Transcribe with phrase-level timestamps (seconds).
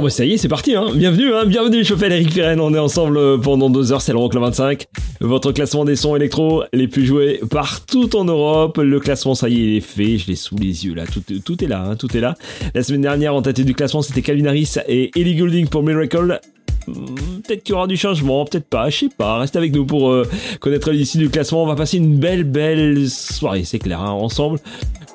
[0.00, 0.86] Bon bah ça y est, c'est parti hein.
[0.94, 4.12] Bienvenue hein, bienvenue, je m'appelle Eric Pirenne, on est ensemble euh, pendant deux heures, c'est
[4.12, 4.86] l'Euroclub 25.
[5.20, 8.78] Votre classement des sons électro les plus joués partout en Europe.
[8.78, 11.22] Le classement, ça y est, il est fait, je l'ai sous les yeux là, tout,
[11.44, 12.34] tout est là, hein, tout est là.
[12.74, 16.40] La semaine dernière, en tête du classement, c'était Calvin Harris et Ellie Goulding pour Miracle.
[16.86, 19.38] Hmm, Peut-être qu'il y aura du changement, peut-être pas, je sais pas.
[19.38, 20.26] Restez avec nous pour euh,
[20.60, 21.62] connaître l'issue du classement.
[21.62, 24.58] On va passer une belle, belle soirée, c'est clair, hein, ensemble.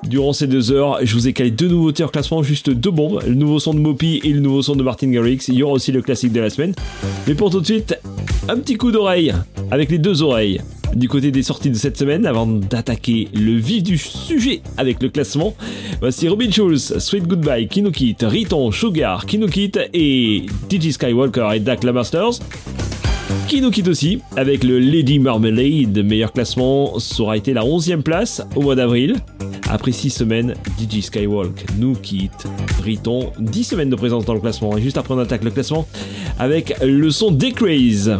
[0.04, 3.22] Durant ces deux heures, je vous ai calé deux nouveautés en classement, juste deux bombes.
[3.26, 5.40] Le nouveau son de Mopi et le nouveau son de Martin Garrix.
[5.48, 6.76] Il y aura aussi le classique de la semaine.
[7.28, 7.98] Mais pour tout de suite,
[8.48, 9.34] un petit coup d'oreille,
[9.72, 10.62] avec les deux oreilles.
[10.94, 15.10] Du côté des sorties de cette semaine, avant d'attaquer le vif du sujet avec le
[15.10, 15.54] classement,
[16.00, 22.40] voici Robin Schulz, Sweet Goodbye, Kinukit, Riton, Sugar, Kinukit et DJ Skywalker et Dak Lamasters.
[23.48, 25.98] Qui nous quitte aussi avec le Lady Marmalade.
[26.04, 29.16] Meilleur classement, ça aura été la 11e place au mois d'avril.
[29.70, 32.48] Après 6 semaines, DJ Skywalk nous quitte.
[32.84, 34.78] Riton, 10 semaines de présence dans le classement.
[34.78, 35.88] Et juste après, on attaque le classement
[36.40, 38.20] avec le son Decraze.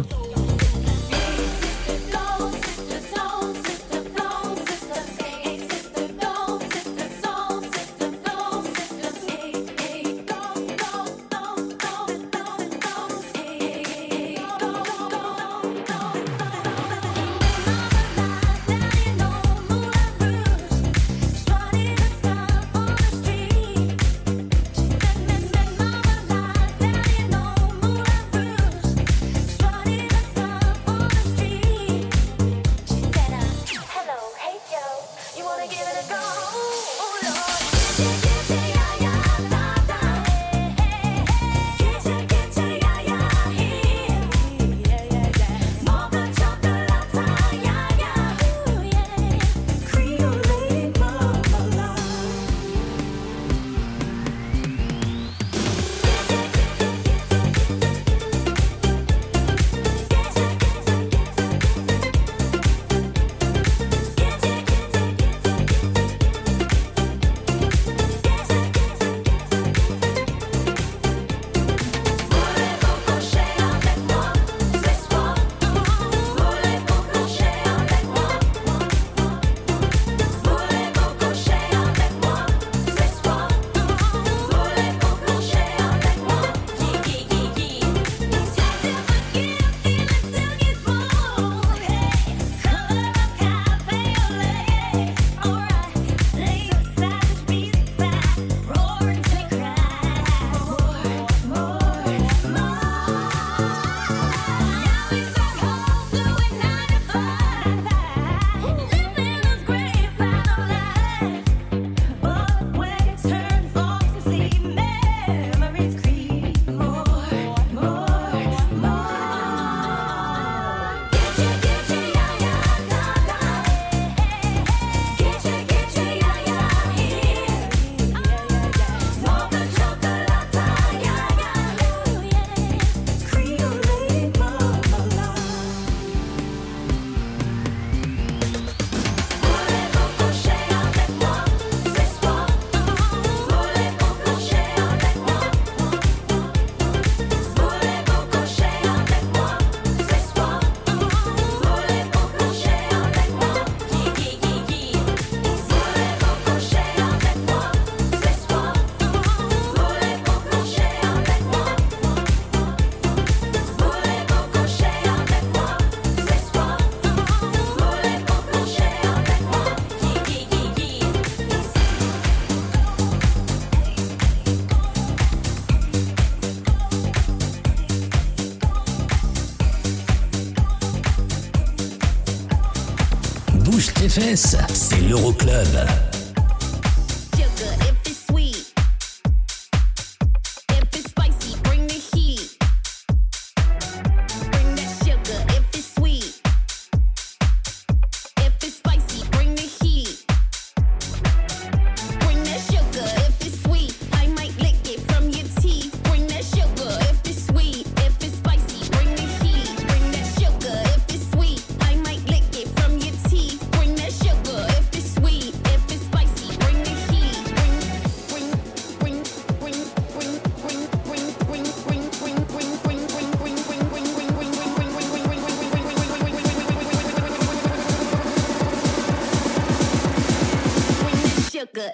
[184.34, 186.05] C'est l'Euroclub.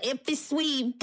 [0.02, 1.02] if it's sweet.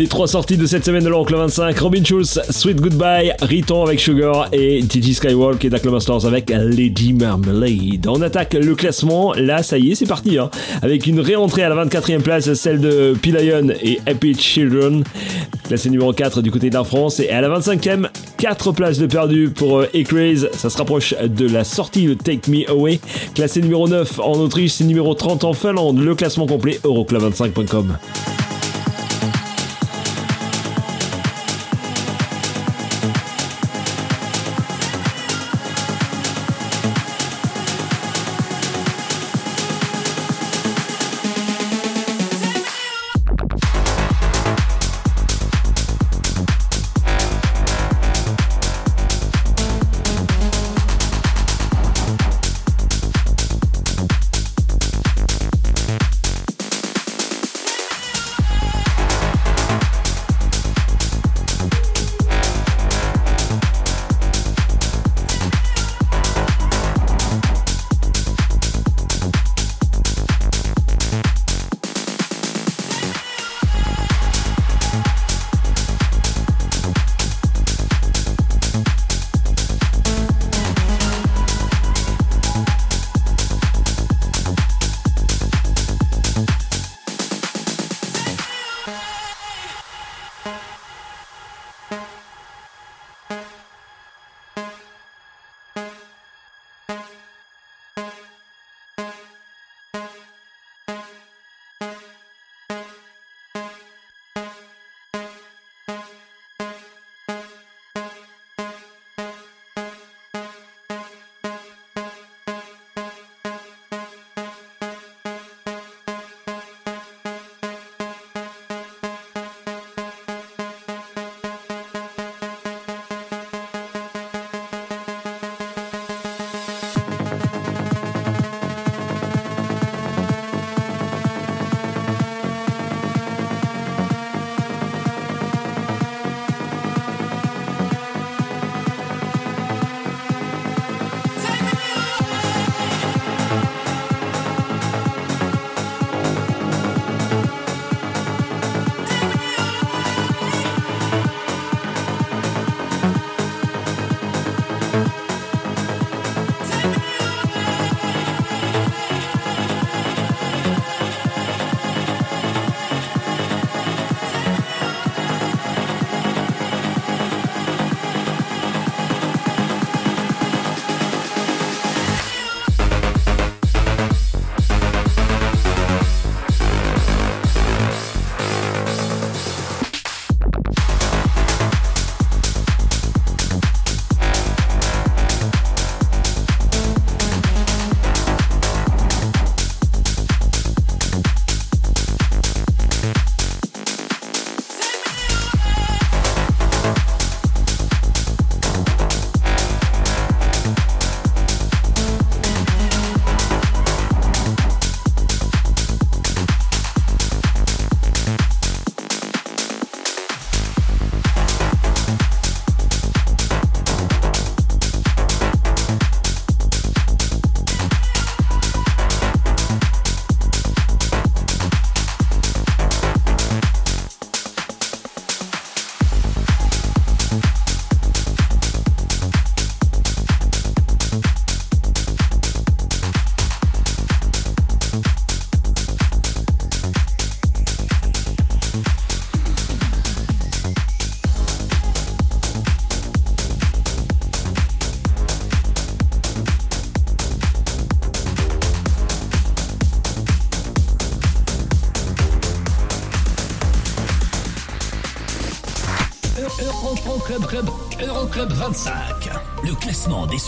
[0.00, 4.00] Les trois sorties de cette semaine de l'Euroclub 25, Robin Schulz, Sweet Goodbye, Riton avec
[4.00, 8.06] Sugar et TG Skywalk et Dark Masters avec Lady Marmalade.
[8.06, 10.48] On attaque le classement, là ça y est c'est parti, hein.
[10.80, 15.04] avec une réentrée à la 24e place, celle de Pilion et Happy Children,
[15.68, 19.50] classé numéro 4 du côté de France, et à la 25e, 4 places de perdu
[19.50, 23.00] pour euh, Ecraze, ça se rapproche de la sortie de Take Me Away,
[23.34, 27.98] classé numéro 9 en Autriche, c'est numéro 30 en Finlande, le classement complet euroclub25.com.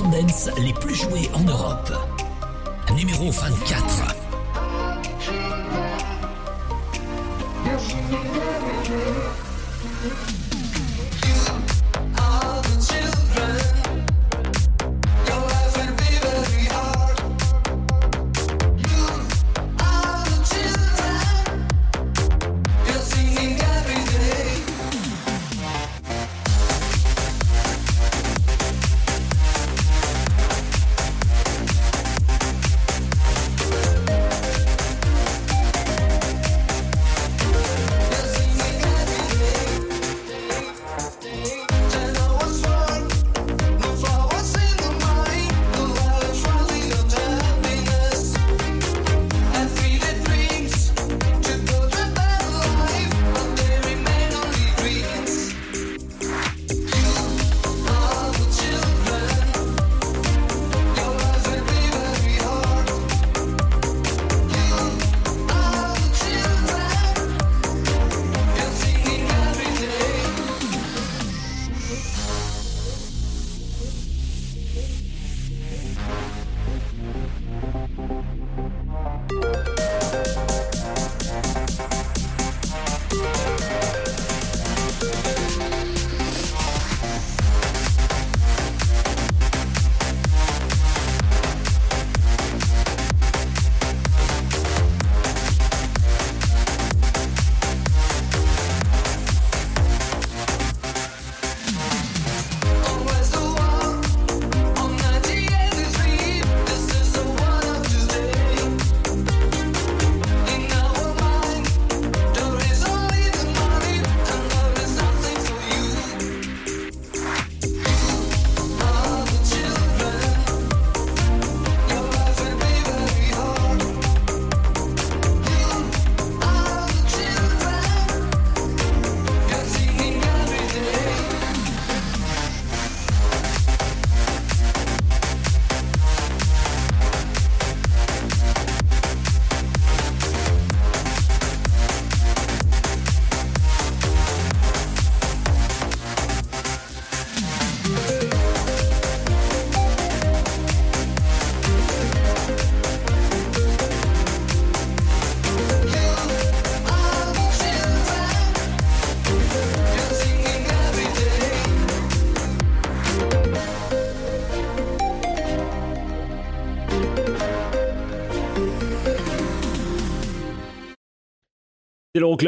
[0.02, 0.31] classement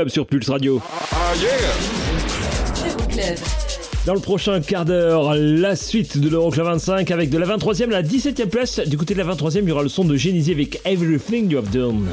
[0.09, 0.83] Sur Pulse Radio.
[4.07, 7.87] Dans le prochain quart d'heure, la suite de l'Euroclub 25 avec de la 23e à
[7.91, 8.81] la 17e place.
[8.81, 11.59] Du côté de la 23e, il y aura le son de Genesis avec Everything You
[11.59, 12.09] Have Done.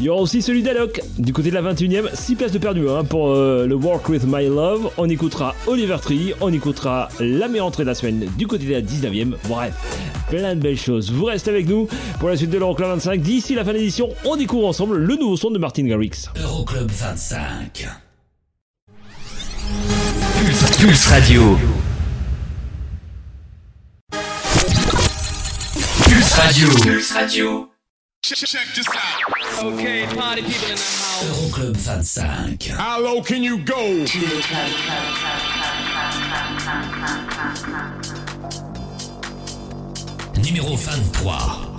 [0.00, 1.02] Il y aura aussi celui d'Alok.
[1.18, 4.24] Du côté de la 21e, 6 places de perdu hein, pour euh, le Work With
[4.26, 4.90] My Love.
[4.96, 8.72] On écoutera Oliver Tree, on écoutera la meilleure entrée de la semaine du côté de
[8.72, 9.34] la 19e.
[9.48, 9.74] Bref,
[10.38, 11.12] plein de belles choses.
[11.12, 13.20] Vous restez avec nous pour la suite de l'Euroclub 25.
[13.20, 16.28] D'ici la fin de l'édition, on découvre ensemble le nouveau son de Martin Garrix.
[16.42, 17.86] Euroclub 25.
[20.40, 21.58] Pulse, Pulse Radio.
[26.04, 26.68] Pulse Radio.
[26.82, 27.68] Pulse Radio.
[29.62, 31.24] Okay, party people in the house.
[31.24, 32.76] Euroclub 25.
[32.76, 34.04] How low can you go?
[40.44, 41.73] Numéro 23.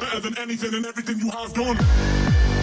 [0.00, 2.57] Better than anything and everything you have done.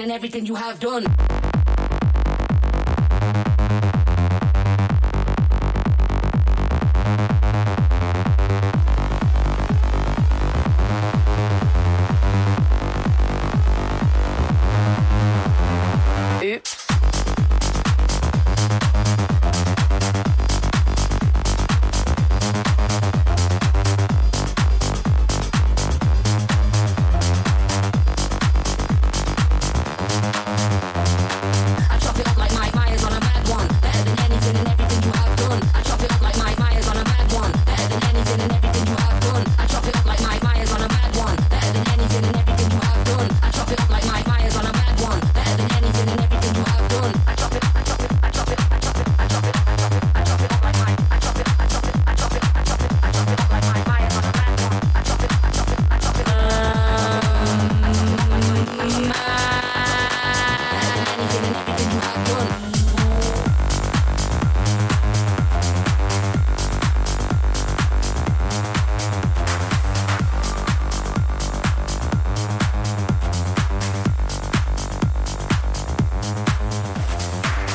[0.00, 1.23] And everything you have done.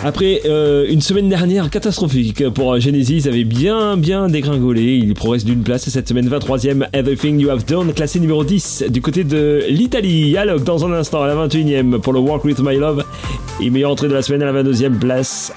[0.09, 4.95] Après euh, une semaine dernière catastrophique pour euh, Genesis, ils avaient bien bien dégringolé.
[4.95, 8.85] Il progresse d'une place et cette semaine 23e Everything You Have Done, classé numéro 10
[8.89, 10.35] du côté de l'Italie.
[10.35, 13.05] Alok dans un instant à la 21e pour le Walk With My Love.
[13.61, 15.53] Et meilleure entrée de la semaine à la 22e place.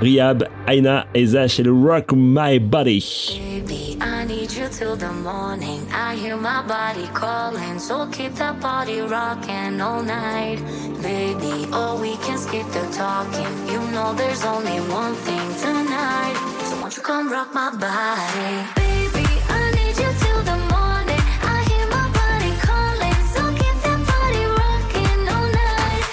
[0.00, 3.38] Rihab, Aina et Zach et le Rock My Body.
[3.38, 5.80] Baby, I need you till the morning.
[5.92, 10.58] I hear my body calling, so keep that body rocking all night.
[11.02, 12.16] Baby, oh, we
[12.54, 13.52] skip the talking.
[13.68, 16.36] You know there's only one thing tonight.
[16.68, 18.54] So won't you come rock my body?
[18.78, 19.26] Baby,
[19.58, 21.22] I need you till the morning.
[21.54, 26.04] I hear my body calling, so keep that body rocking all night.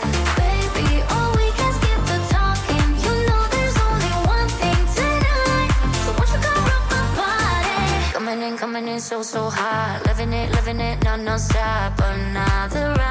[0.41, 2.87] Baby, oh, we can skip the talking.
[3.05, 5.71] You know there's only one thing tonight.
[6.03, 8.13] So won't you come rock my body?
[8.17, 10.01] Coming in, coming in so, so hot.
[10.07, 11.93] Living it, living it, no, no stop.
[11.99, 13.10] Another round,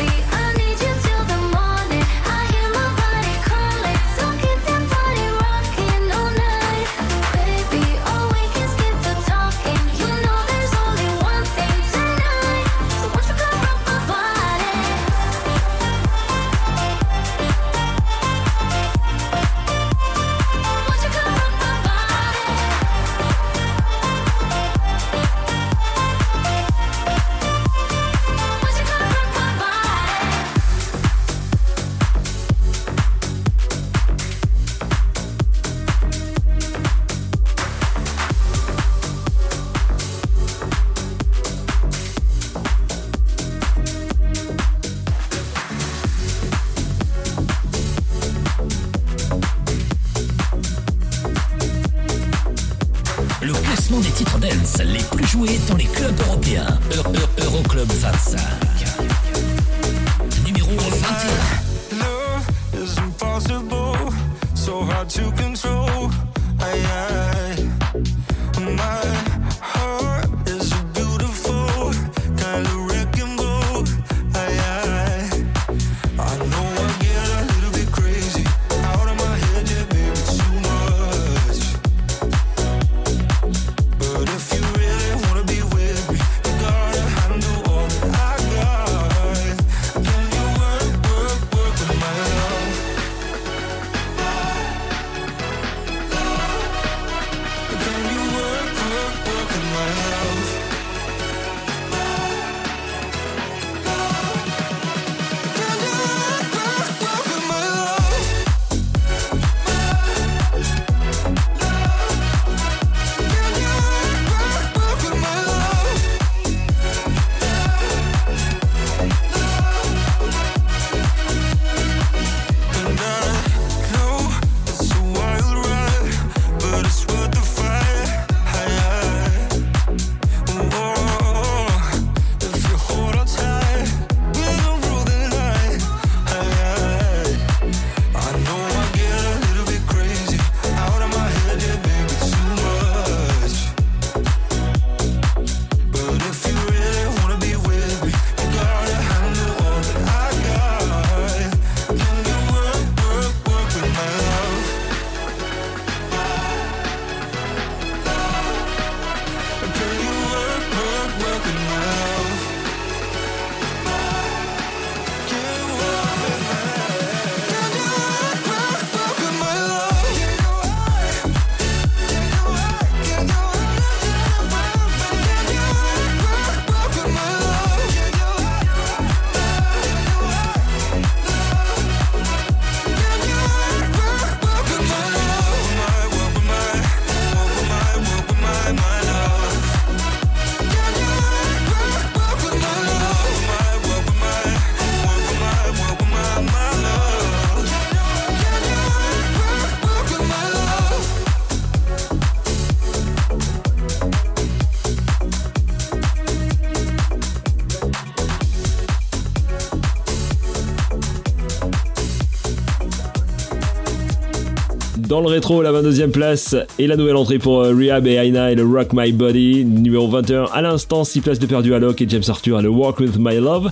[215.11, 218.49] Dans le rétro, la 22e place et la nouvelle entrée pour euh, Rehab et Aina
[218.49, 219.65] et le Rock My Body.
[219.65, 222.69] Numéro 21, à l'instant, 6 places de perdu à Locke et James Arthur à le
[222.69, 223.71] Walk With My Love.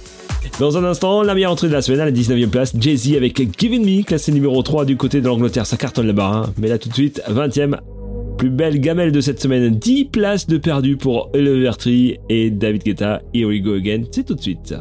[0.59, 3.57] Dans un instant, la meilleure entrée de la semaine à la 19e place, Jay-Z avec
[3.57, 5.65] Giving Me, classé numéro 3 du côté de l'Angleterre.
[5.65, 6.53] Ça cartonne là-bas, hein.
[6.57, 7.77] mais là tout de suite, 20e,
[8.37, 9.69] plus belle gamelle de cette semaine.
[9.79, 13.21] 10 places de perdu pour Elevertree et David Guetta.
[13.33, 14.75] Here we go again, c'est tout de suite.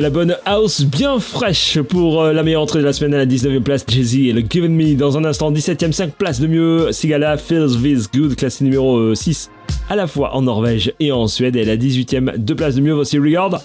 [0.00, 3.26] la bonne house bien fraîche pour euh, la meilleure entrée de la semaine à la
[3.26, 4.94] 19e place, Jay-Z et le Given Me.
[4.94, 9.14] Dans un instant, 17e, 5 places de mieux, Sigala, Feels This Good, classé numéro euh,
[9.14, 9.50] 6,
[9.88, 11.56] à la fois en Norvège et en Suède.
[11.56, 13.60] Et la 18e, 2 places de mieux, voici Regard.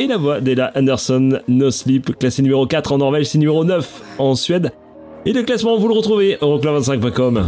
[0.00, 4.02] Et la voix d'Ella Anderson, No Sleep, classé numéro 4 en Norvège, c'est numéro 9
[4.18, 4.72] en Suède.
[5.26, 7.46] Et le classement, vous le retrouvez au 25com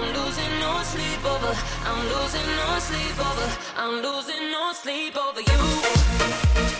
[0.00, 1.52] I'm losing no sleep over.
[1.84, 3.58] I'm losing no sleep over.
[3.76, 6.77] I'm losing no sleep over you.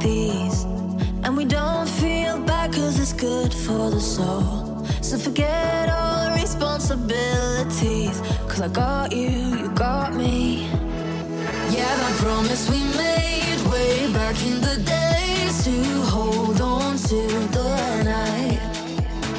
[0.00, 0.64] these.
[1.22, 4.84] And we don't feel bad cause it's good for the soul.
[5.00, 8.20] So forget all the responsibilities.
[8.48, 9.30] Cause I got you,
[9.60, 10.68] you got me.
[11.76, 15.76] Yeah, that promise we made way back in the days to
[16.14, 17.20] hold on to
[17.58, 18.60] the night.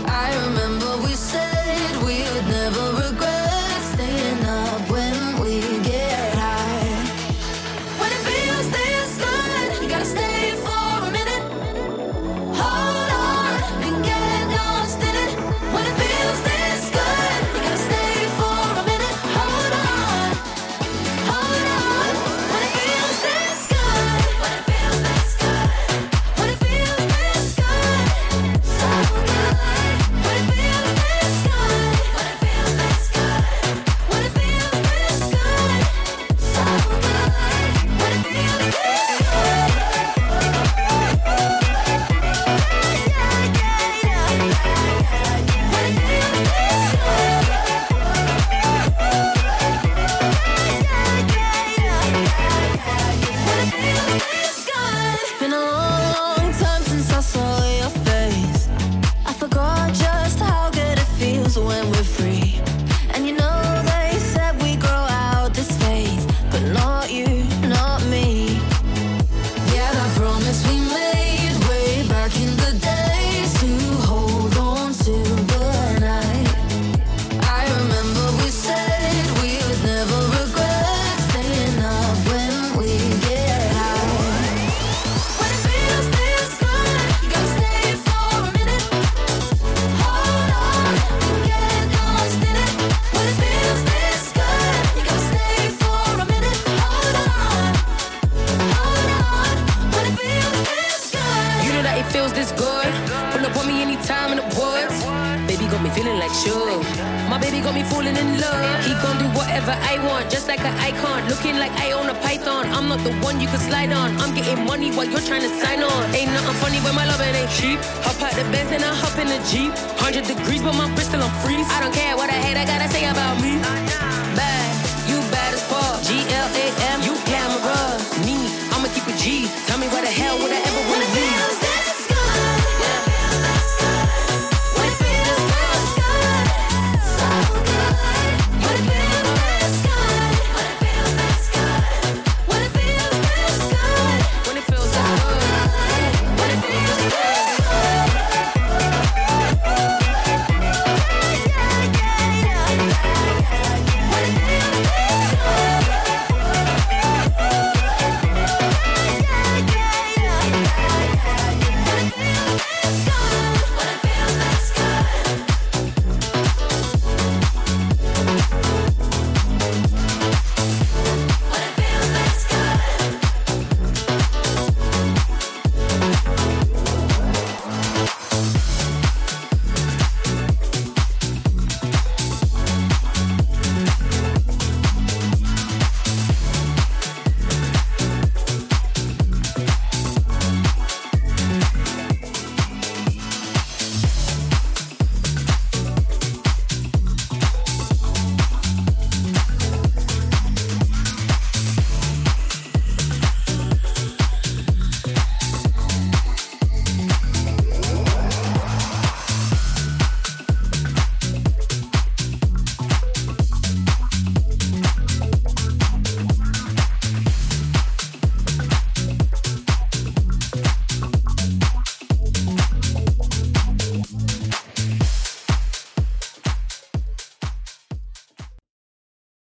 [0.06, 2.57] I remember we said we would never.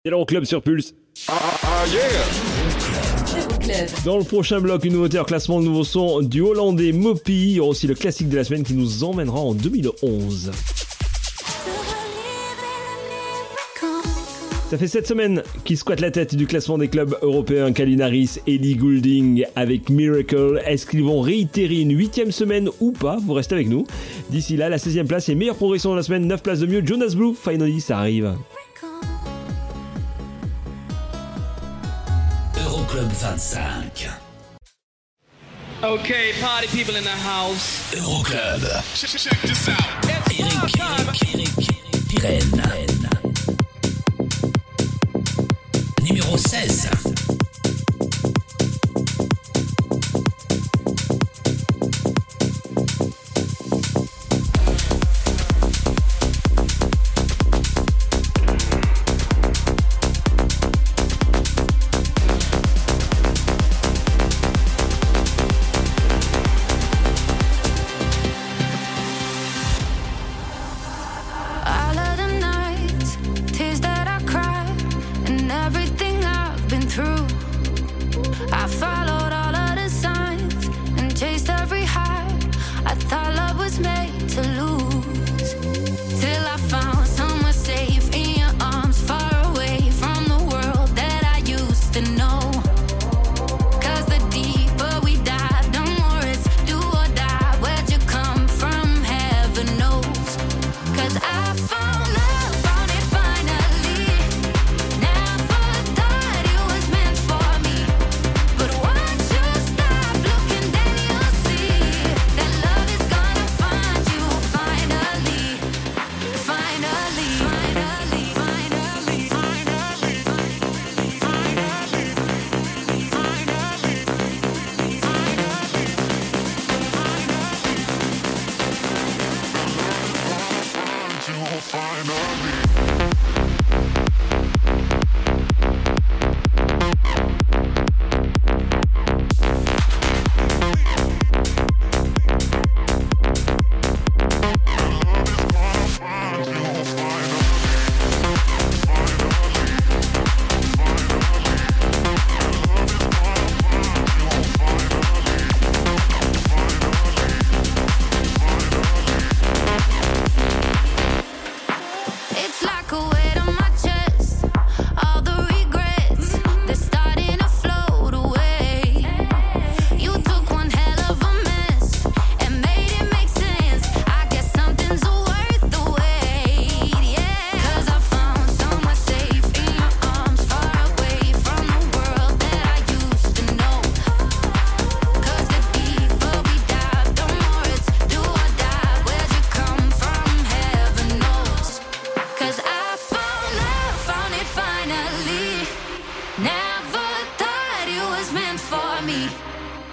[0.10, 0.95] C'est l'Euroclub sur Pulse.
[4.03, 7.49] Dans le prochain bloc, une nouveauté en classement, le nouveau son du Hollandais Mopi.
[7.49, 10.49] Il y aura aussi le classique de la semaine qui nous emmènera en 2011.
[14.72, 18.78] Ça fait cette semaine qui squatte la tête du classement des clubs européens Kalinaris, Ellie
[18.78, 20.60] Goulding avec Miracle.
[20.66, 23.20] Est-ce qu'ils vont réitérer une huitième semaine ou pas?
[23.24, 23.86] Vous restez avec nous.
[24.32, 26.82] D'ici là, la 16e place et meilleure progression de la semaine, 9 places de mieux.
[26.84, 28.34] Jonas Blue, finally, ça arrive.
[32.99, 34.19] 25.
[35.81, 37.95] Okay, party people in the house.
[37.95, 38.59] Euroclub.
[38.93, 40.05] Check, check this out.
[40.09, 41.15] Eric, Eric, Eric,
[42.09, 43.09] Pirenne.
[46.01, 47.09] Numéro 16.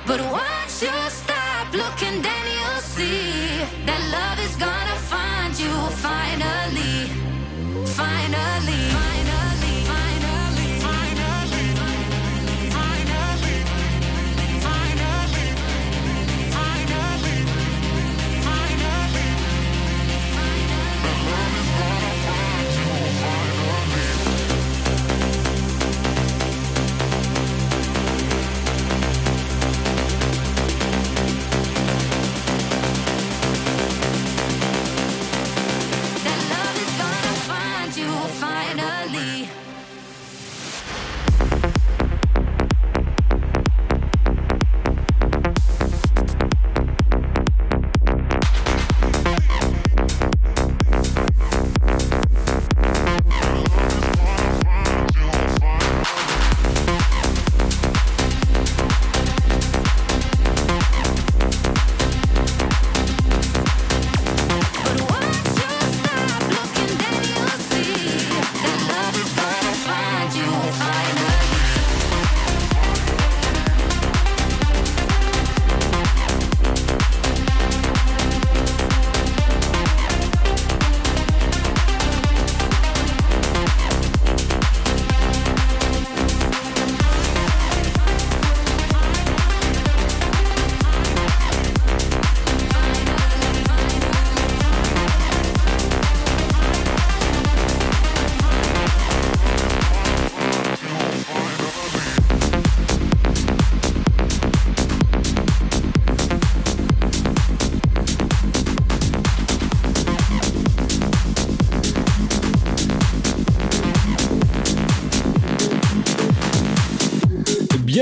[0.06, 4.35] But once you stop looking, then you'll see that love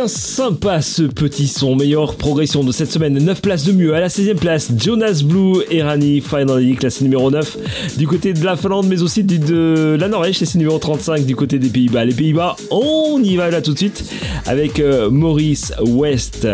[0.07, 3.95] Sympa ce petit son, meilleure progression de cette semaine, 9 places de mieux.
[3.95, 8.45] À la 16e place, Jonas Blue et Rani Finally, classé numéro 9 du côté de
[8.45, 12.05] la Finlande, mais aussi de la Norvège, classé numéro 35 du côté des Pays-Bas.
[12.05, 14.05] Les Pays-Bas, on y va là tout de suite
[14.47, 16.47] avec euh, Maurice West.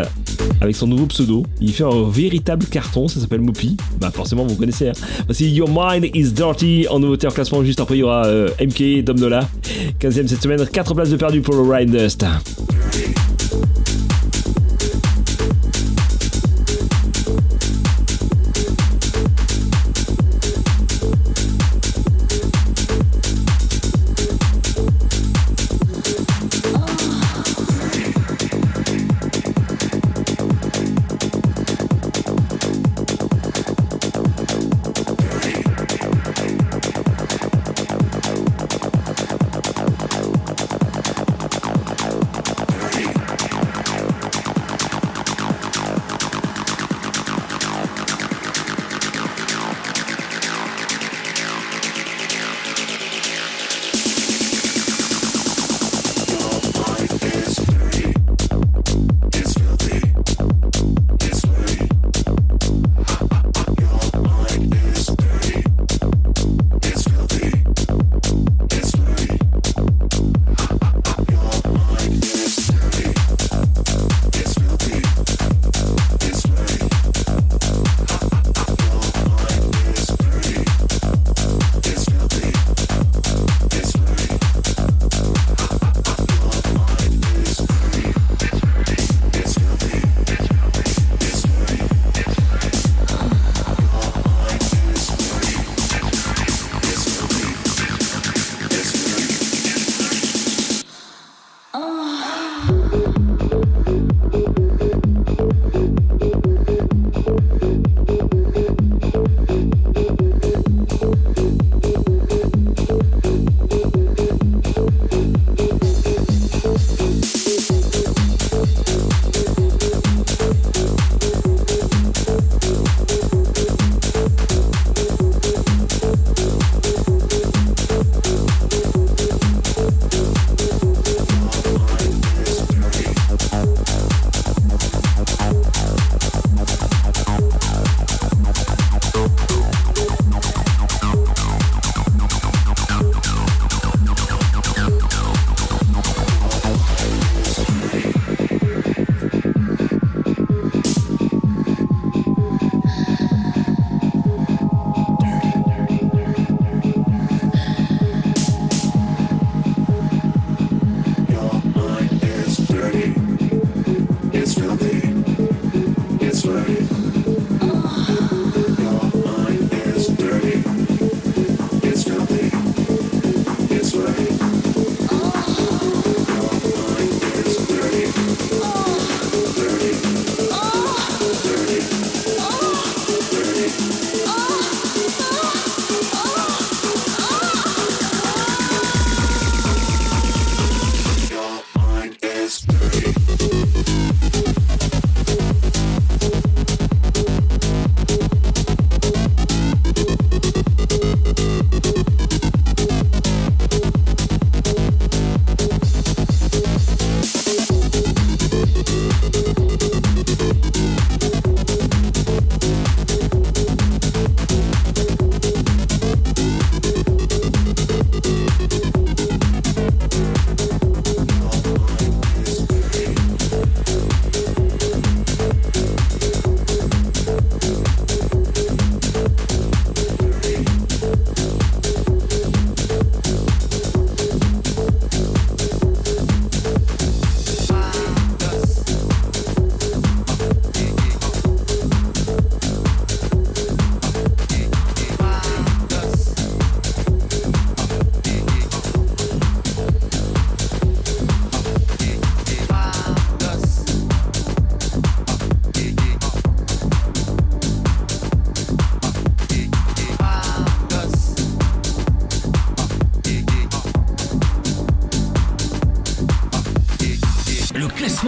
[0.61, 3.77] Avec son nouveau pseudo, il fait un véritable carton, ça s'appelle Moopy.
[3.99, 4.89] Bah forcément vous connaissez.
[4.89, 4.93] Hein.
[5.25, 7.63] Voici Your Mind is Dirty en nouveauté en classement.
[7.63, 9.47] Juste après il y aura euh, MK, Dom Dola.
[9.99, 12.23] 15ème cette semaine, 4 places de perdu pour le Ride Dust.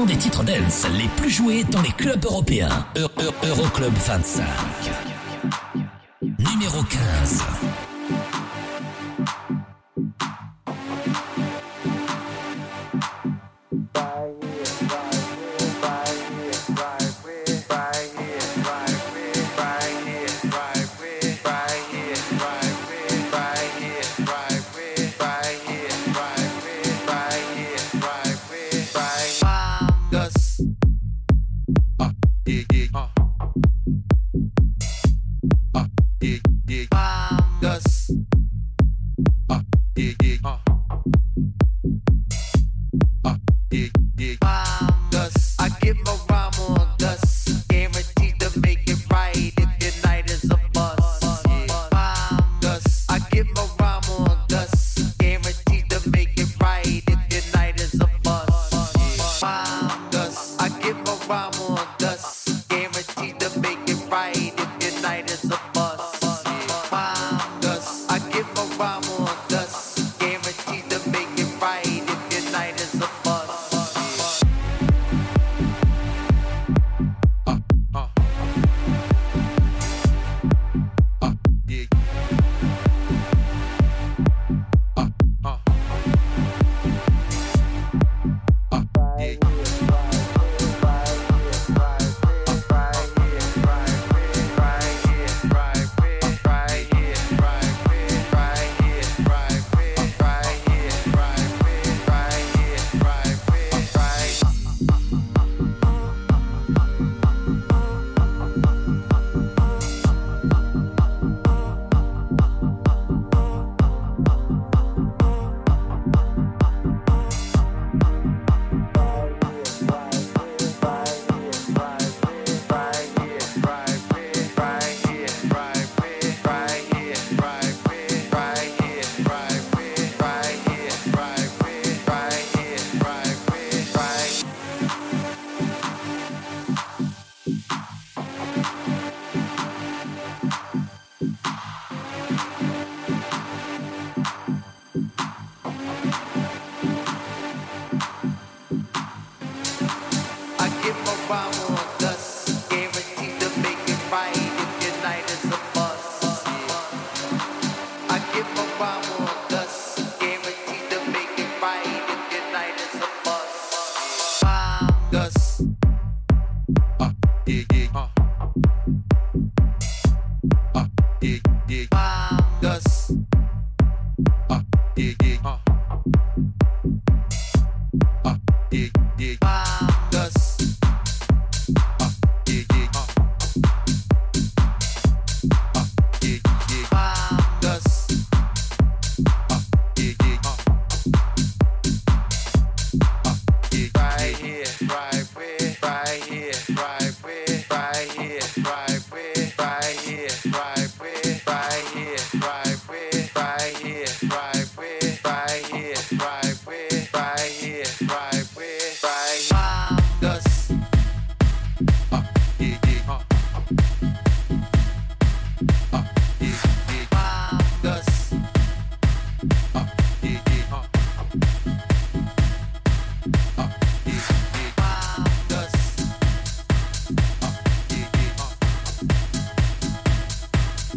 [0.06, 2.70] des titres dance les plus joués dans les clubs européens.
[2.95, 4.43] Euroclub -Euro 25.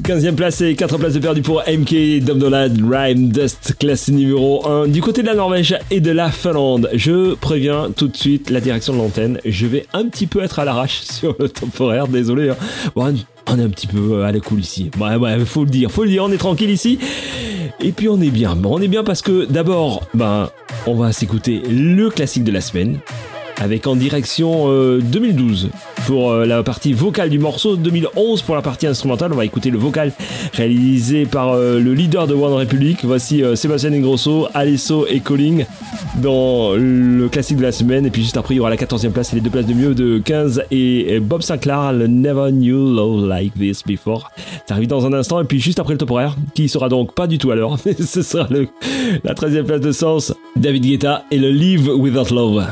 [0.06, 4.86] 15e place et 4 places de perdu pour MK Domdolad Rhyme Dust, classé numéro 1
[4.86, 6.88] du côté de la Norvège et de la Finlande.
[6.94, 10.60] Je préviens tout de suite la direction de l'antenne, je vais un petit peu être
[10.60, 12.50] à l'arrache sur le temporaire, désolé.
[12.50, 12.56] Hein.
[12.94, 13.08] On
[13.58, 14.92] est un petit peu à la cool ici.
[15.00, 17.00] Ouais, ouais, faut le dire, faut le dire, on est tranquille ici.
[17.80, 18.56] Et puis on est bien.
[18.64, 20.50] On est bien parce que d'abord, ben,
[20.86, 23.00] on va s'écouter le classique de la semaine
[23.58, 25.70] avec en direction euh, 2012
[26.06, 29.32] pour euh, la partie vocale du morceau, 2011 pour la partie instrumentale.
[29.32, 30.12] On va écouter le vocal
[30.52, 33.00] réalisé par euh, le leader de One Republic.
[33.02, 35.66] Voici euh, Sébastien Ingrosso, Alesso et Colling
[36.22, 38.06] dans le classique de la semaine.
[38.06, 39.74] Et puis juste après, il y aura la 14e place et les deux places de
[39.74, 44.30] mieux de 15 et Bob Sinclair, le Never Knew Love Like This Before.
[44.66, 45.40] Ça arrive dans un instant.
[45.40, 47.76] Et puis juste après le top horaire, qui sera donc pas du tout à l'heure,
[48.00, 48.48] ce sera
[49.24, 52.64] la 13e place de Sens, David Guetta et le Live Without Love.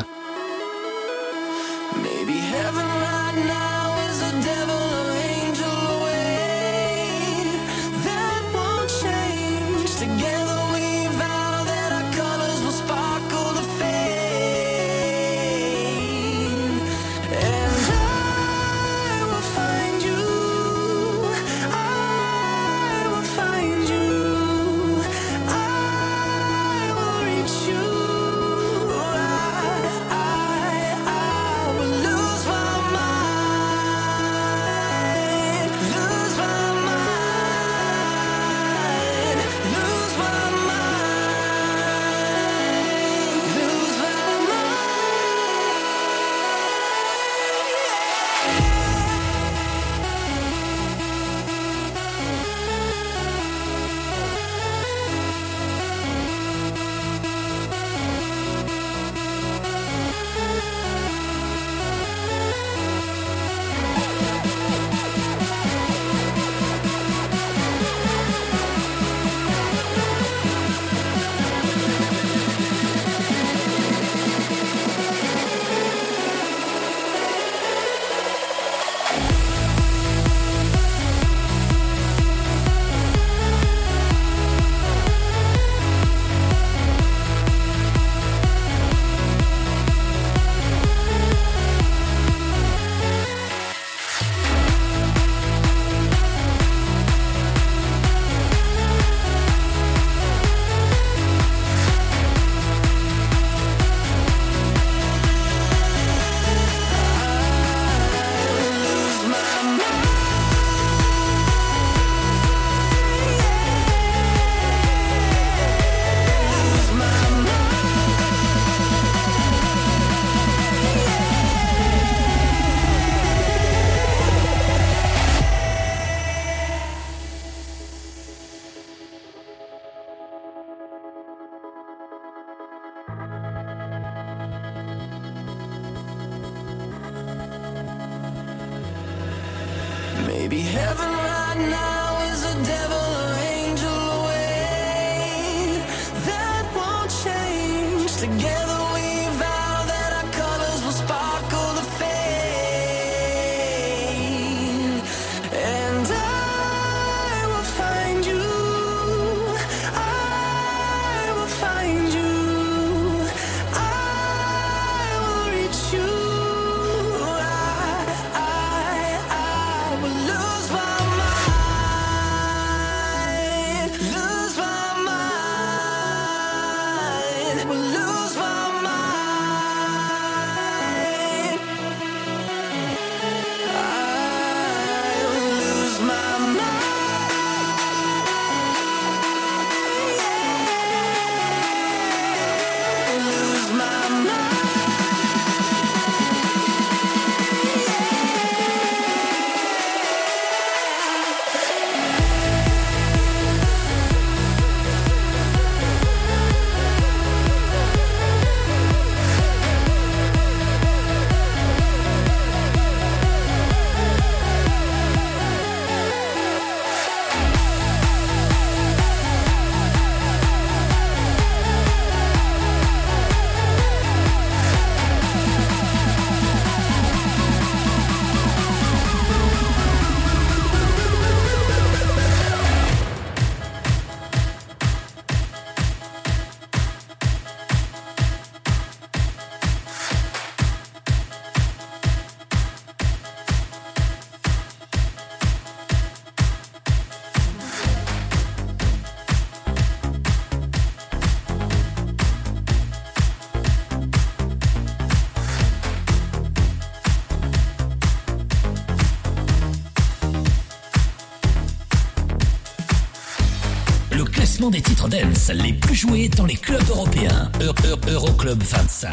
[264.71, 267.51] des titres dance les plus joués dans les clubs européens.
[267.61, 269.11] Euroclub Euro, 25.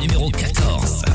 [0.00, 1.13] Numéro 14.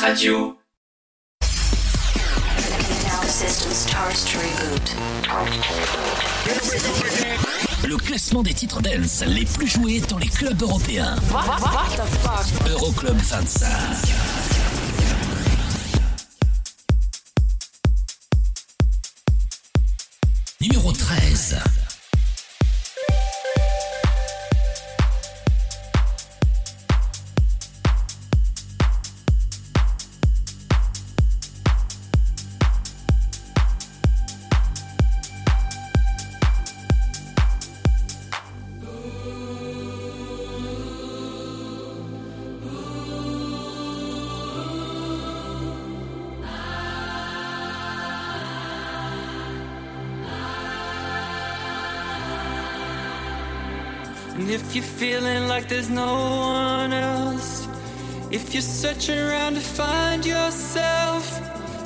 [0.00, 0.56] Radio.
[7.84, 11.16] Le classement des titres dance les plus joués dans les clubs européens.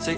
[0.04, 0.14] Sẽ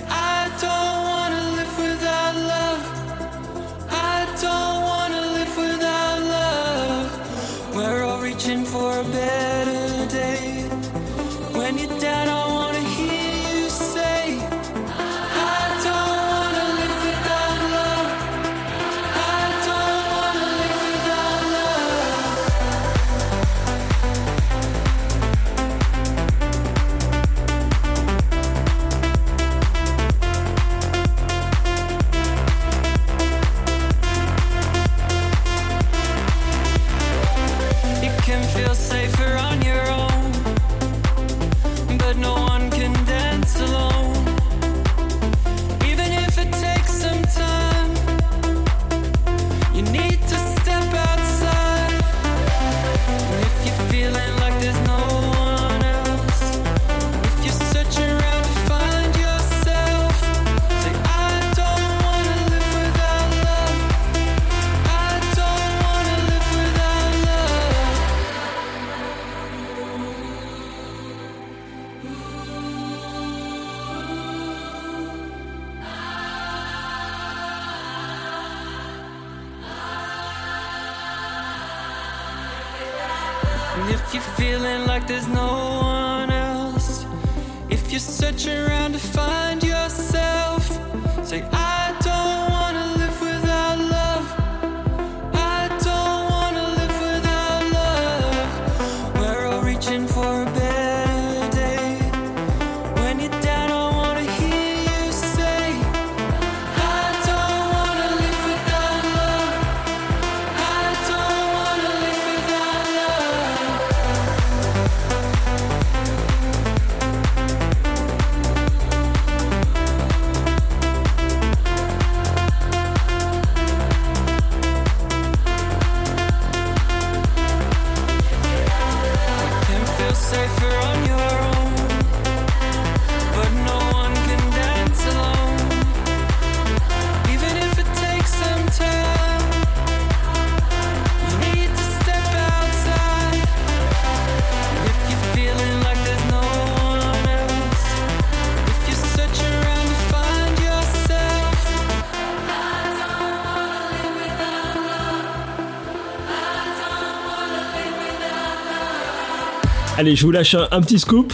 [160.07, 161.33] Allez, je vous lâche un, petit scoop.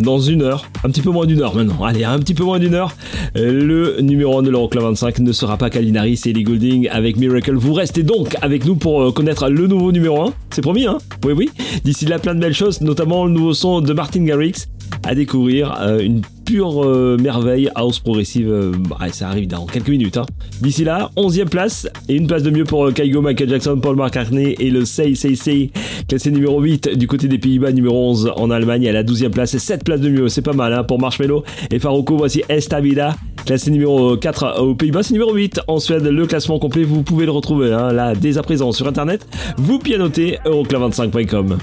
[0.00, 1.84] Dans une heure, un petit peu moins d'une heure maintenant.
[1.84, 2.96] Allez, un petit peu moins d'une heure.
[3.36, 7.18] euh, Le numéro 1 de l'Euroclub 25 ne sera pas Kalinari, c'est Ellie Goulding avec
[7.18, 7.52] Miracle.
[7.56, 10.32] Vous restez donc avec nous pour euh, connaître le nouveau numéro 1.
[10.48, 10.96] C'est promis, hein?
[11.26, 11.50] Oui, oui.
[11.84, 14.64] D'ici là, plein de belles choses, notamment le nouveau son de Martin Garrix
[15.04, 15.78] à découvrir.
[15.82, 16.84] euh, une pure
[17.18, 18.52] merveille house progressive.
[18.90, 20.18] bah, ça arrive dans quelques minutes.
[20.18, 20.26] hein.
[20.60, 24.54] D'ici là, 11e place et une place de mieux pour Kygo, Michael Jackson, Paul McCartney
[24.58, 25.70] et le Say Say Say,
[26.08, 29.54] classé numéro 8 du côté des Pays-Bas, numéro 11 en Allemagne à la 12e place
[29.54, 30.28] et 7 places de mieux.
[30.28, 32.16] C'est pas mal hein, pour Marshmello et Farouko.
[32.16, 36.04] Voici Esta Vida, classé numéro 4 aux Pays-Bas, c'est numéro 8 en Suède.
[36.04, 39.26] Le classement complet, vous pouvez le retrouver hein, là dès à présent sur internet.
[39.56, 41.58] Vous pianotez euroclub25.com.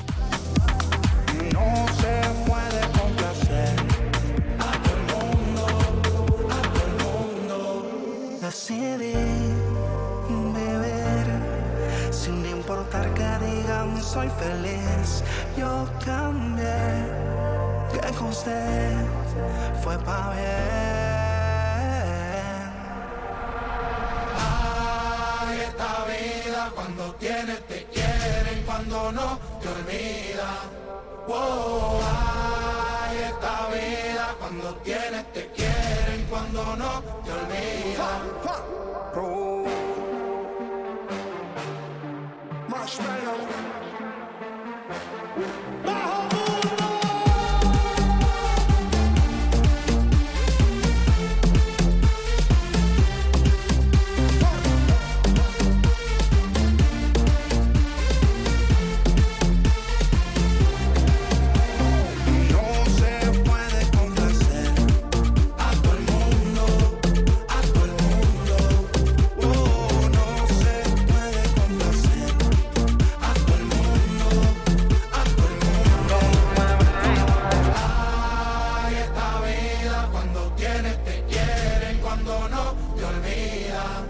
[80.22, 84.06] cuando tienes te quieren, cuando no te olvidan.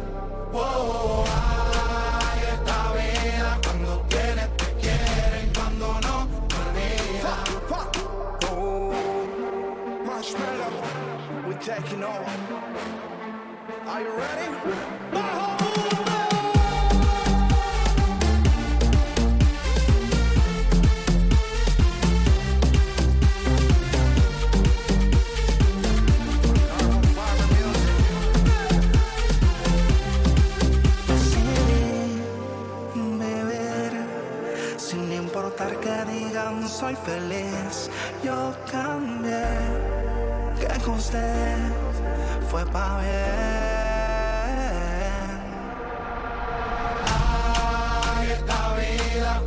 [0.53, 1.23] Oh,
[2.51, 6.87] esta vida cuando tienes te quieren, cuando no te.
[8.49, 8.93] Oh,
[10.05, 10.73] marshmallow,
[11.47, 12.25] we're taking over.
[13.87, 15.60] Are you ready?
[36.91, 37.89] Soy feliz.
[38.23, 39.45] Yo cambié,
[40.59, 41.57] que con usted
[42.49, 43.11] fue pa' bien.
[48.31, 49.41] Esta vida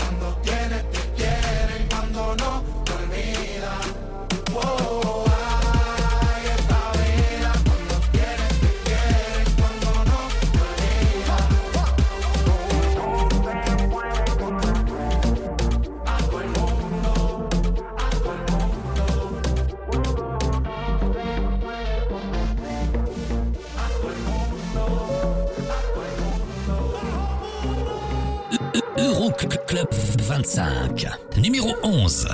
[29.64, 29.88] Euroclub
[30.18, 31.06] 25,
[31.38, 32.28] numéro 11.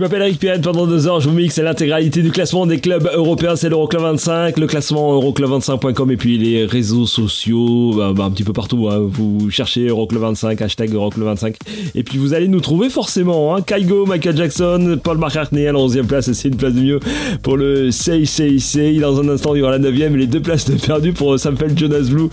[0.00, 3.06] Je m'appelle Eric Pirette, pendant deux heures je vous mixe l'intégralité du classement des clubs
[3.12, 8.30] européens, c'est l'Euroclub 25, le classement euroclub25.com et puis les réseaux sociaux, bah, bah, un
[8.30, 8.96] petit peu partout, hein.
[8.98, 11.54] vous cherchez Euroclub 25, hashtag Euroclub 25
[11.94, 13.54] et puis vous allez nous trouver forcément.
[13.54, 13.60] Hein.
[13.60, 17.00] Kaigo, Michael Jackson, Paul McCartney à la 11 e place, c'est une place de mieux
[17.42, 20.64] pour le CICICI, dans un instant il y aura la 9 e les deux places
[20.64, 22.30] de perdu pour euh, Sample Jonas Blue,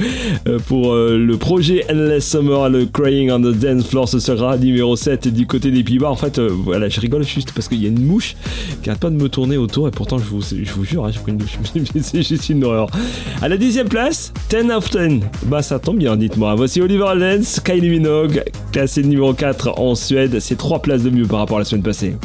[0.48, 4.58] euh, pour euh, le projet Endless Summer, le Crying on the Dance Floor, ce sera
[4.58, 7.88] numéro 7 du côté des Pays-Bas, en fait voilà je rigole juste parce qu'il y
[7.88, 8.36] a une mouche
[8.84, 10.44] qui arrête pas de me tourner autour et pourtant je vous,
[10.86, 11.58] jure, hein, j'ai pris une mouche,
[12.02, 12.88] c'est juste une horreur.
[13.42, 15.22] À la dixième place, 10 of 10.
[15.48, 16.54] Bah ça tombe bien, dites-moi.
[16.54, 20.40] Voici Oliver Lenz, Kylie Minogue, classé numéro 4 en Suède.
[20.40, 22.16] C'est 3 places de mieux par rapport à la semaine passée.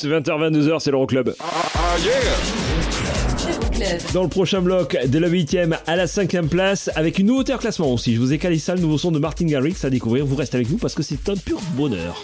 [0.00, 1.34] 20h-22h, c'est l'Euroclub.
[1.40, 1.44] Ah.
[1.74, 1.96] ah
[4.12, 7.58] Dans le prochain bloc, de la 8ème à la 5ème place, avec une nouveauté en
[7.58, 8.14] classement aussi.
[8.14, 10.24] Je vous ai calé ça, le nouveau son de Martin Garrix à découvrir.
[10.26, 12.22] Vous restez avec nous parce que c'est un pur bonheur.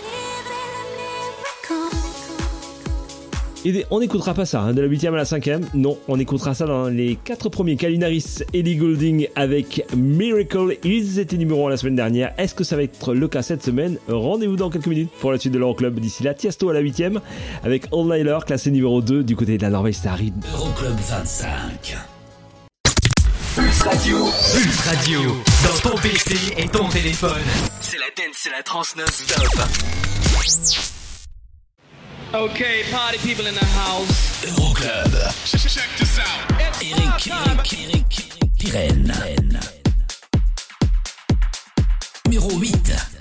[3.65, 6.55] Et on n'écoutera pas ça, hein, de la 8 à la 5 Non, on écoutera
[6.55, 7.77] ça dans les 4 premiers.
[7.77, 10.79] Kalinaris, Ellie Goulding avec Miracle.
[10.85, 12.33] Ils étaient numéro 1 la semaine dernière.
[12.39, 13.99] Est-ce que ça va être le cas cette semaine?
[14.09, 15.99] Rendez-vous dans quelques minutes pour la suite de l'Euroclub.
[15.99, 17.03] D'ici là, Tiesto à la 8
[17.65, 19.97] avec All Nighter, classé numéro 2 du côté de la Norvège.
[19.97, 20.33] Ça arrive.
[20.55, 21.97] Euroclub 25.
[23.81, 24.19] Radio.
[24.55, 25.21] Pulse Radio.
[25.65, 27.43] Dans ton PC et ton téléphone.
[27.81, 30.98] C'est la dance, c'est la trans non-stop.
[32.35, 34.45] Okay, party people in the house.
[34.45, 35.13] Euroclub.
[35.47, 36.61] Check, this out.
[36.61, 39.59] Eric, Eric, Eric, Eric, Pirenne.
[42.27, 43.18] Numéro 8.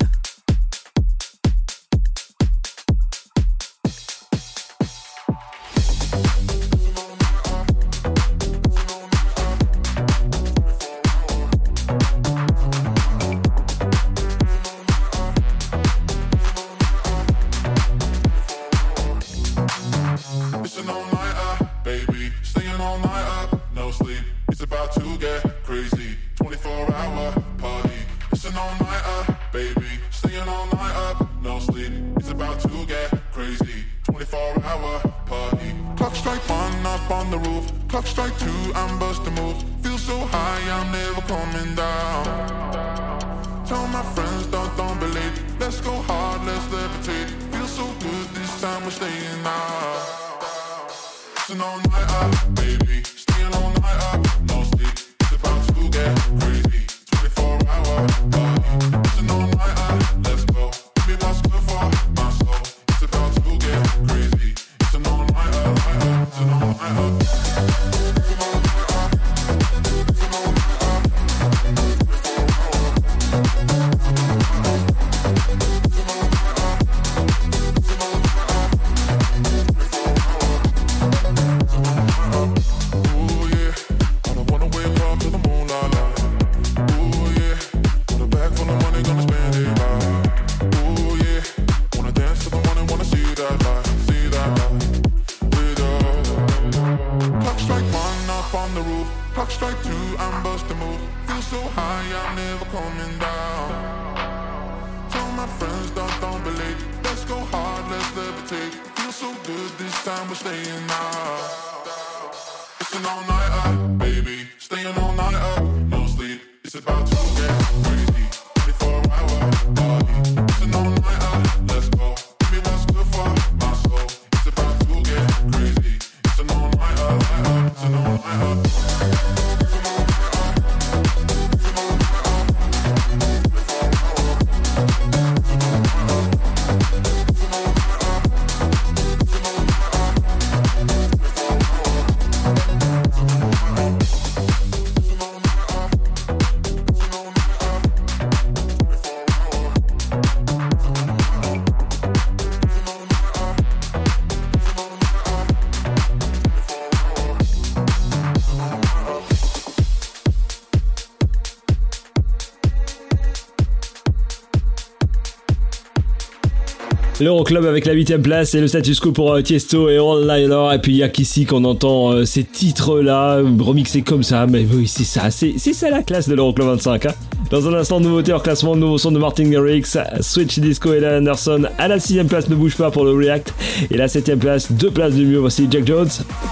[167.19, 170.75] L'Euroclub avec la 8ème place et le status quo pour euh, Tiesto et Onliner.
[170.75, 174.45] Et puis il y a qu'ici qu'on entend euh, ces titres-là remixés comme ça.
[174.45, 175.31] Mais oui, c'est ça.
[175.31, 177.07] C'est, ça la classe de l'Euroclub 25.
[177.07, 177.13] Hein.
[177.49, 181.17] Dans un instant, nouveauté hors classement, nouveau son de Martin Garrix, Switch Disco et Alan
[181.17, 181.63] Anderson.
[181.79, 183.51] À la 6ème place, ne bouge pas pour le React.
[183.89, 186.09] Et la 7ème place, deux places du mieux, voici Jack Jones,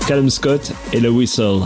[0.07, 1.59] Callum Scott et le Whistle.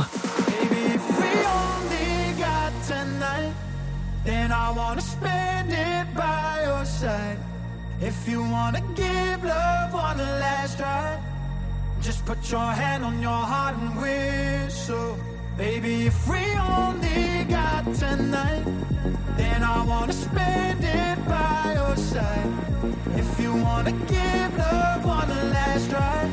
[23.91, 26.29] give love one last try.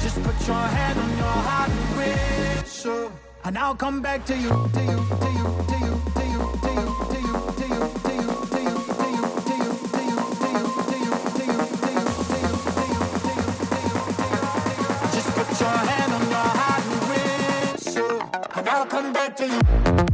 [0.00, 3.12] Just put your hand on your heart and whistle,
[3.44, 6.74] and I'll come back to you, to you, to you, to you, to you, to
[6.74, 8.64] you, to you, to you, to.
[15.60, 18.20] Your hand on your heart and whistle,
[18.56, 20.13] and I'll come back to you.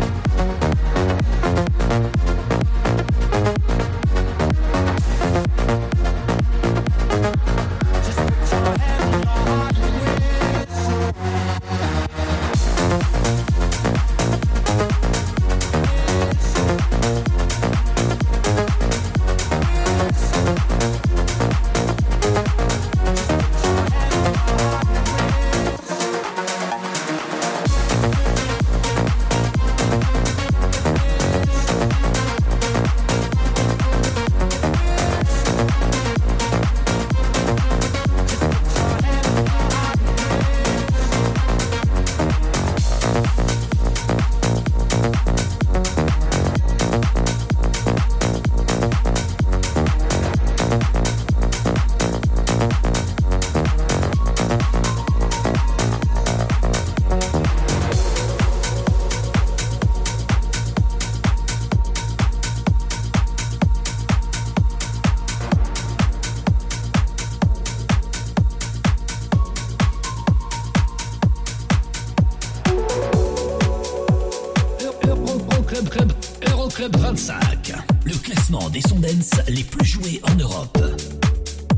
[78.71, 79.01] des sons
[79.47, 80.77] les plus joués en Europe.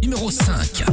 [0.02, 0.84] Numéro 5.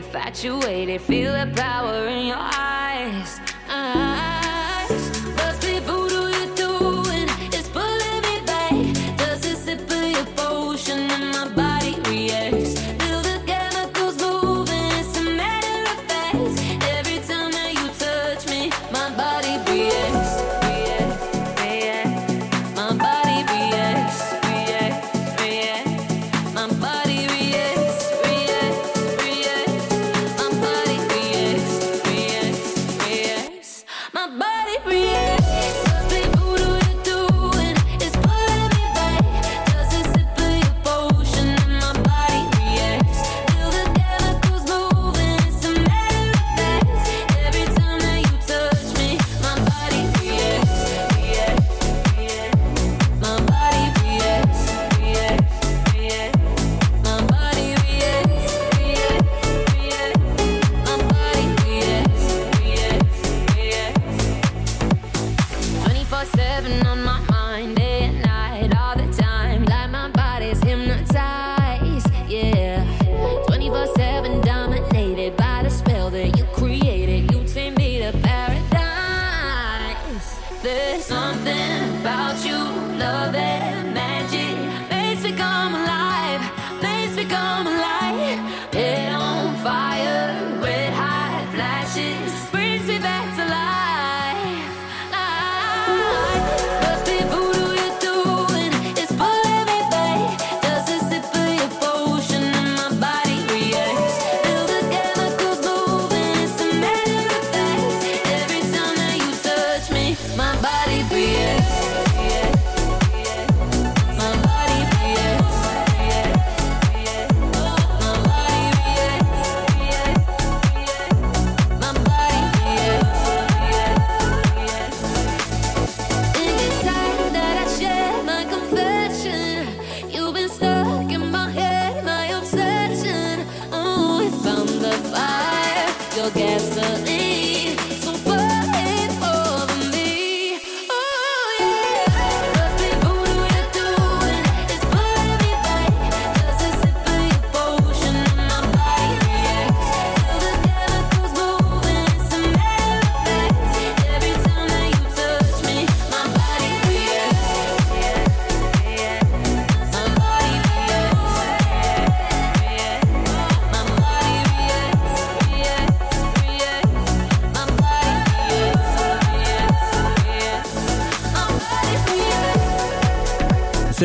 [0.00, 0.59] infatuated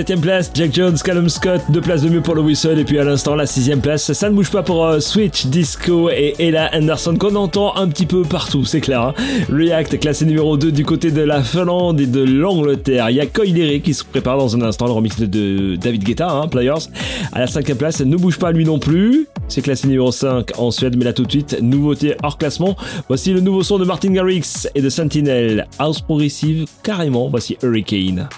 [0.06, 2.77] 7ème place, Jack Jones, Callum Scott, deux places de mieux pour le Whistle.
[2.77, 6.11] Et puis à l'instant, la 6ème place, ça ne bouge pas pour euh, Switch, Disco
[6.11, 9.02] et Ella Anderson qu'on entend un petit peu partout, c'est clair.
[9.02, 9.14] Hein
[9.52, 13.10] React, classé numéro 2 du côté de la Finlande et de l'Angleterre.
[13.10, 16.30] Il y a Coilere qui se prépare dans un instant, le remix de, David Guetta,
[16.30, 16.86] hein, Players.
[17.34, 19.27] À la 5ème place, ne bouge pas lui non plus.
[19.48, 22.76] C'est classé numéro 5 en Suède, mais là tout de suite, nouveauté hors classement.
[23.07, 27.27] Voici le nouveau son de Martin Garrix et de Sentinel, House Progressive, carrément.
[27.27, 28.30] Voici Hurricane.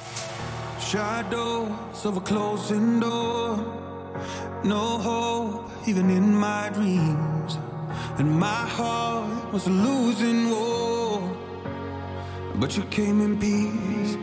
[0.88, 3.58] Shadows of a closing door.
[4.64, 7.58] No hope, even in my dreams.
[8.18, 11.30] And my heart was a losing war.
[12.56, 14.16] But you came in peace.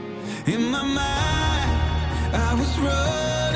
[0.47, 3.54] In my mind, I was running.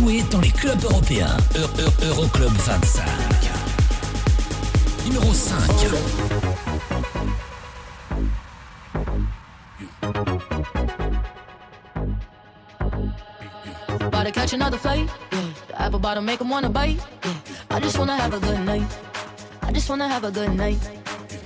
[0.00, 1.36] jouer dans les clubs européens.
[1.54, 3.12] E, e, Euroclub 25.
[5.04, 5.60] Numéro 5.
[14.00, 15.08] About to catch another fight.
[15.32, 15.38] Yeah.
[15.68, 16.96] The apple bottom make them wanna bite.
[17.24, 17.76] Yeah.
[17.76, 18.82] I just wanna have a good night.
[19.62, 20.78] I just wanna have a good night.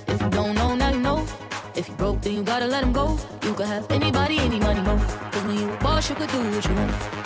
[0.06, 1.26] If you don't know, now you know.
[1.74, 3.18] If you broke, then you gotta let him go.
[3.42, 4.96] You could have anybody, any money, mo.
[5.32, 7.23] Cause when you a boss, you could do what you want.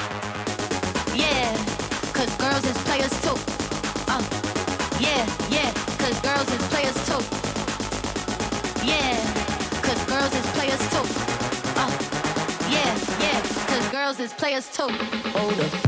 [2.19, 3.37] cause girls is players too.
[4.09, 4.21] Uh,
[4.99, 7.23] yeah, yeah, cause girls is players too.
[8.85, 9.15] Yeah,
[9.83, 11.07] cause girls is players too.
[11.77, 11.91] Uh,
[12.69, 14.89] yeah, yeah, cause girls is players too.
[15.31, 15.88] Hold up.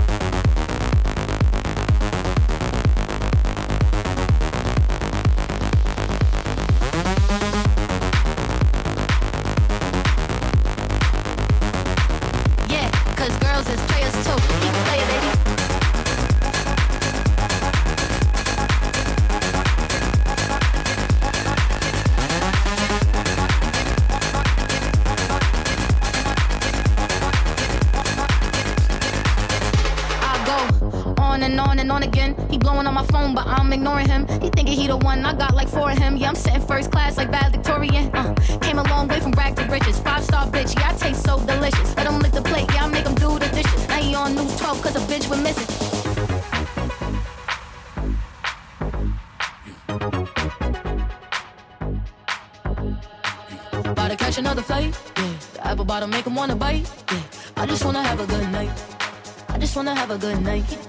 [60.11, 60.80] have a good night.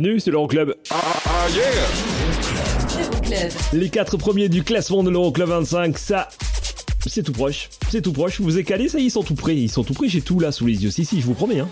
[0.00, 0.74] Bienvenue, c'est l'Euroclub.
[2.90, 3.52] Euroclub.
[3.74, 6.30] Les quatre premiers du classement de l'Euroclub 25, ça.
[7.06, 8.40] C'est tout proche, c'est tout proche.
[8.40, 9.56] Vous êtes calés, ça y est, ils sont tout prêts.
[9.56, 10.90] Ils sont tout prêts, j'ai tout là sous les yeux.
[10.90, 11.60] Si, si, je vous promets.
[11.60, 11.68] Hein.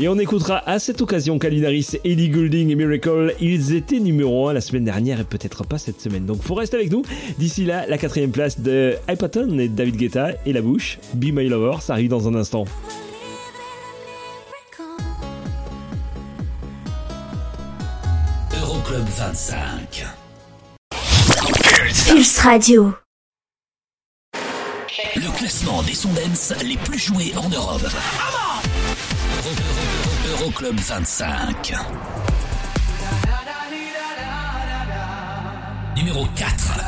[0.00, 3.36] Et on écoutera à cette occasion Kalinaris, Ellie Goulding et Miracle.
[3.40, 6.26] Ils étaient numéro 1 la semaine dernière et peut-être pas cette semaine.
[6.26, 7.04] Donc faut rester avec nous.
[7.38, 10.98] D'ici là, la quatrième place de Hypaton et David Guetta et la bouche.
[11.14, 12.64] Be My Lover, ça arrive dans un instant.
[18.94, 20.06] Euroclub 25.
[22.06, 22.94] Pulse Radio.
[25.16, 26.12] Le classement des sons
[26.62, 27.82] les plus joués en Europe.
[27.82, 29.50] Euro-
[30.28, 31.74] Euro- Euroclub 25.
[35.96, 36.78] Numéro 4.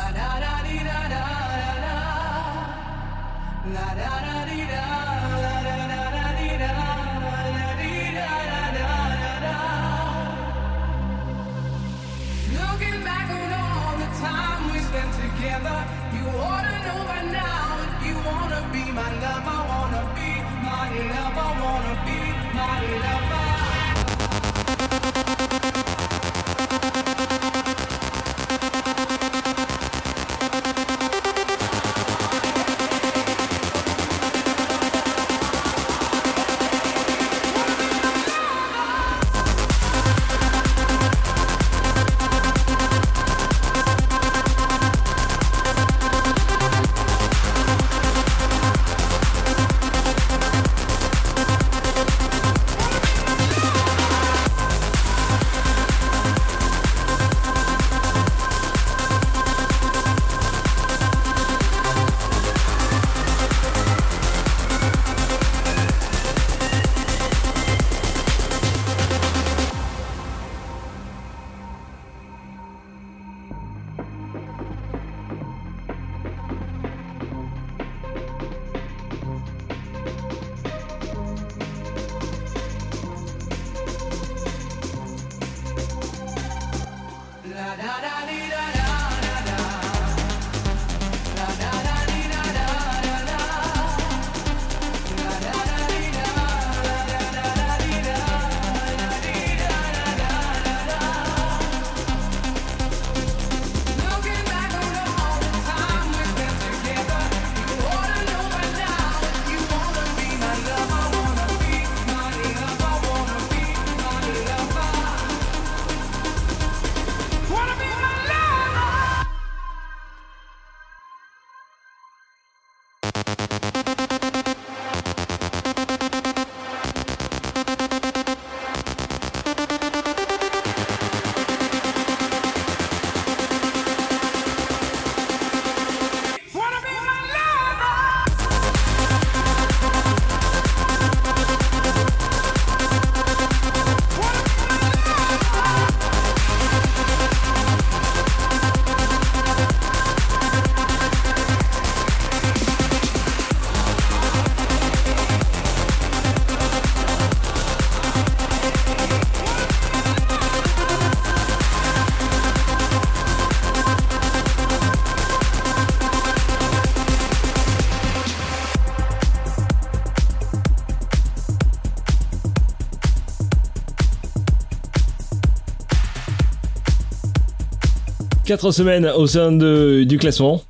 [178.47, 180.61] 4 semaines au sein du classement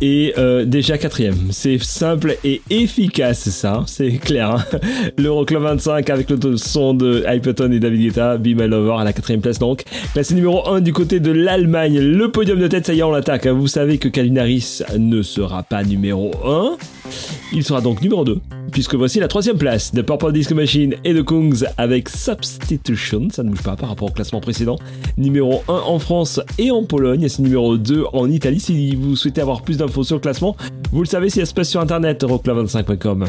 [0.00, 1.52] et euh, déjà quatrième.
[1.52, 4.50] C'est simple et efficace ça, c'est clair.
[4.50, 4.64] Hein
[5.16, 9.12] L'Euroclub 25 avec le son de Hyperton et David Guetta, Be My Lover à la
[9.12, 9.84] quatrième place donc.
[10.12, 13.12] Classé numéro 1 du côté de l'Allemagne, le podium de tête, ça y est on
[13.12, 13.46] l'attaque.
[13.46, 14.48] Vous savez que Calvin
[14.98, 16.76] ne sera pas numéro 1.
[17.52, 18.40] Il sera donc numéro 2.
[18.72, 23.28] Puisque voici la troisième place de Purple Disco Machine et de Kungs avec Substitution.
[23.30, 24.78] Ça ne bouge pas par rapport au classement précédent.
[25.16, 27.22] Numéro 1 en France et en Pologne.
[27.22, 28.60] Et c'est numéro 2 en Italie.
[28.60, 30.56] Si vous souhaitez avoir plus d'infos sur le classement,
[30.92, 33.26] vous le savez, se passe sur internet, euroclub25.com.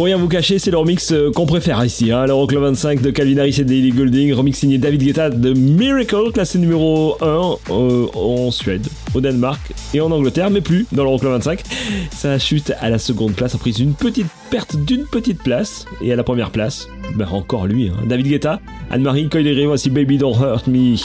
[0.00, 2.10] Pour rien vous cacher, c'est leur mix euh, qu'on préfère ici.
[2.10, 2.24] Hein.
[2.24, 6.58] L'Euroclub 25 de Calvin Harris et Daily Golding, remix signé David Guetta de Miracle, classé
[6.58, 7.26] numéro 1
[7.68, 9.60] euh, en Suède, au Danemark
[9.92, 11.62] et en Angleterre, mais plus dans le l'Euroclub 25.
[12.12, 15.84] Ça chute à la seconde place a pris une petite perte d'une petite place.
[16.00, 17.88] Et à la première place, ben, encore lui.
[17.90, 18.06] Hein.
[18.06, 18.58] David Guetta,
[18.90, 20.96] Anne-Marie Coilery, voici Baby Don't Hurt Me.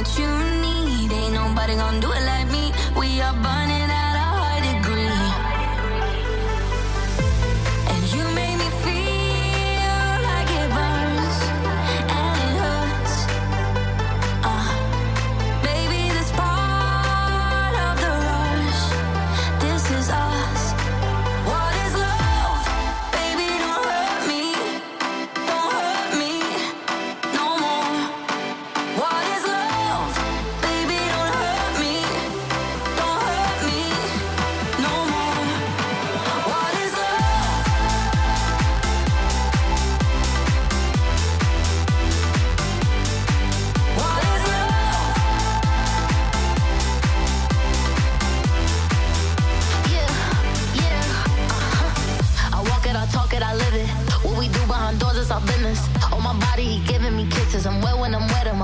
[0.00, 0.28] what you
[0.62, 1.12] need.
[1.12, 2.72] Ain't nobody gonna do it like me.
[2.98, 3.49] We are.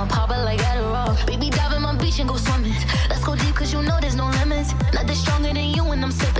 [0.07, 1.27] I'm a popper like Adderall.
[1.27, 2.75] Baby, dive in my beach and go swimming.
[3.09, 4.73] Let's go deep, cause you know there's no limits.
[4.95, 6.36] Nothing stronger than you when I'm sipping.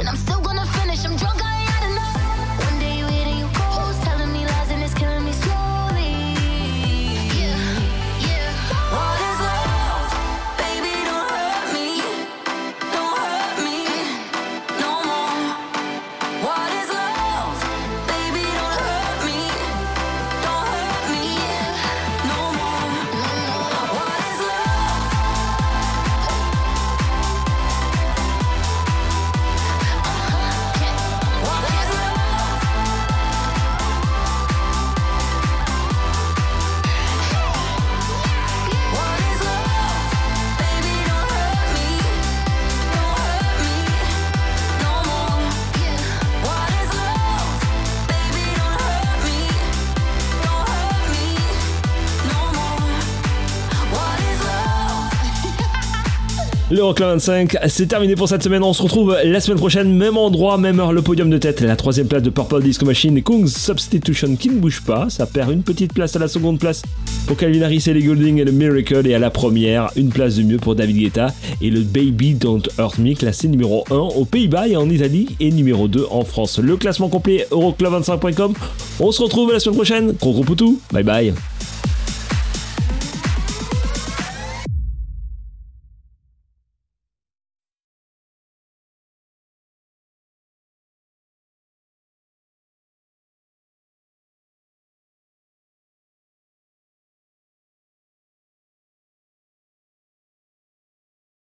[56.87, 58.63] L'Euroclub 25, c'est terminé pour cette semaine.
[58.63, 61.61] On se retrouve la semaine prochaine, même endroit, même heure, le podium de tête.
[61.61, 65.11] La troisième place de Purple Disco Machine Kung's Substitution qui ne bouge pas.
[65.11, 66.83] Ça perd une petite place à la seconde place
[67.27, 69.05] pour Calvin et les Golding et le Miracle.
[69.05, 72.63] Et à la première, une place de mieux pour David Guetta et le Baby Don't
[72.79, 76.61] Hurt Me, classé numéro 1 aux Pays-Bas et en Italie et numéro 2 en France.
[76.61, 78.53] Le classement complet Euroclub25.com.
[79.01, 80.13] On se retrouve la semaine prochaine.
[80.21, 80.81] Gros gros poutou.
[80.93, 81.35] Bye bye.